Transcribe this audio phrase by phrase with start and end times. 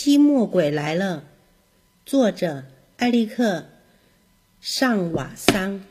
[0.00, 1.24] 吸墨鬼来了，
[2.06, 2.62] 作者
[2.98, 3.58] 艾利克·
[4.60, 5.82] 上瓦桑。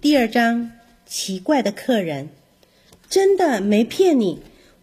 [0.00, 0.72] 第二章：
[1.06, 2.30] 奇怪的客人。
[3.08, 4.40] 真的没骗你，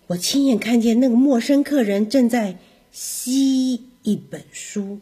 [0.08, 2.58] 我亲眼看见那个陌生客人正在
[2.94, 3.74] 吸
[4.04, 5.02] 一本书。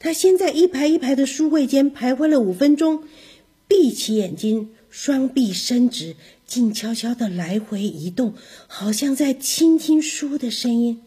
[0.00, 3.04] 他先在一排一排的书柜间徘徊了五分钟，
[3.68, 8.34] 闭起眼睛，双臂伸直，静悄悄地来回移动，
[8.66, 11.00] 好像在倾听书的声音。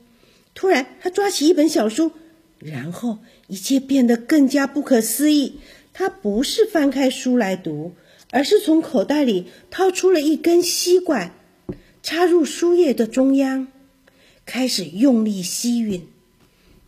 [0.53, 2.11] 突然，他抓起一本小书，
[2.59, 5.59] 然后一切变得更加不可思议。
[5.93, 7.93] 他不是翻开书来读，
[8.31, 11.33] 而是从口袋里掏出了一根吸管，
[12.03, 13.67] 插入书页的中央，
[14.45, 16.01] 开始用力吸吮。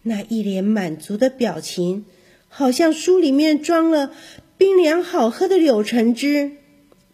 [0.03, 2.05] 那一脸满足的表情，
[2.47, 4.11] 好像书里面装了
[4.57, 6.52] 冰凉好喝的柳橙汁。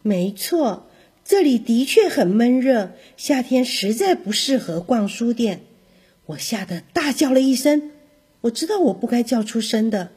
[0.01, 0.87] 没错，
[1.23, 5.61] 这里的确很闷热，夏天实在不适合逛书店。
[6.29, 7.91] 我吓得大叫了一声，
[8.41, 10.11] 我知道我不该叫出声的。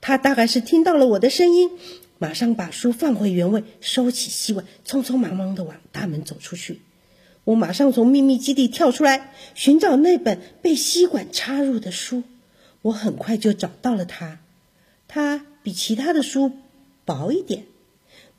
[0.00, 1.72] 他大概是听到了我的声音，
[2.18, 6.80] 马上把书放回原位，收起吸管，匆匆忙忙地往大门走出去。
[7.44, 12.22] 我马上从秘密基地跳出来，寻找那本被吸管插入的书。
[12.80, 14.38] 我很快就找到了它，
[15.08, 16.52] 它比其他的书
[17.04, 17.66] 薄一点，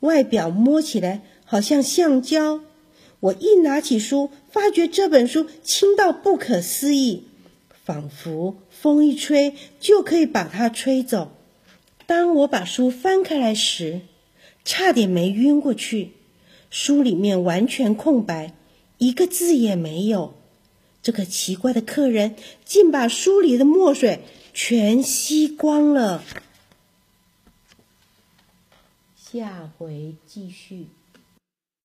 [0.00, 2.58] 外表摸起来好像橡胶。
[3.22, 7.28] 我一拿起书，发觉这本书轻到不可思议，
[7.84, 11.30] 仿佛风一吹就可以把它吹走。
[12.04, 14.00] 当我把书翻开来时，
[14.64, 16.14] 差点没晕过去。
[16.68, 18.54] 书里面完全空白，
[18.98, 20.34] 一个字也没有。
[21.00, 22.34] 这个奇怪的客人
[22.64, 24.20] 竟把书里的墨水
[24.52, 26.24] 全吸光了。
[29.16, 30.88] 下回继续。